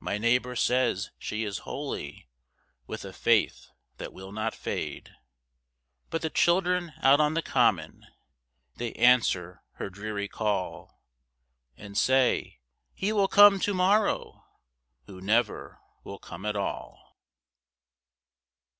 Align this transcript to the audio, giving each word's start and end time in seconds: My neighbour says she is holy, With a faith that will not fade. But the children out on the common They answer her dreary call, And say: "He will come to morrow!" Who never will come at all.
My 0.00 0.18
neighbour 0.18 0.56
says 0.56 1.12
she 1.16 1.44
is 1.44 1.58
holy, 1.58 2.28
With 2.88 3.04
a 3.04 3.12
faith 3.12 3.68
that 3.98 4.12
will 4.12 4.32
not 4.32 4.52
fade. 4.52 5.12
But 6.10 6.22
the 6.22 6.28
children 6.28 6.92
out 7.02 7.20
on 7.20 7.34
the 7.34 7.40
common 7.40 8.04
They 8.78 8.94
answer 8.94 9.62
her 9.74 9.88
dreary 9.88 10.26
call, 10.26 11.00
And 11.76 11.96
say: 11.96 12.58
"He 12.94 13.12
will 13.12 13.28
come 13.28 13.60
to 13.60 13.72
morrow!" 13.72 14.44
Who 15.06 15.20
never 15.20 15.78
will 16.02 16.18
come 16.18 16.44
at 16.44 16.56
all. 16.56 17.20